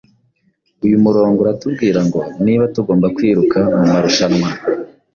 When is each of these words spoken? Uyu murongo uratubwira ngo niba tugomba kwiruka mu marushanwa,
Uyu 0.85 0.97
murongo 1.05 1.37
uratubwira 1.41 1.99
ngo 2.07 2.19
niba 2.45 2.63
tugomba 2.75 3.07
kwiruka 3.15 3.59
mu 3.75 3.83
marushanwa, 3.91 4.49